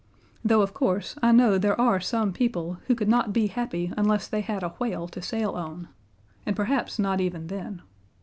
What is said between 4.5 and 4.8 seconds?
a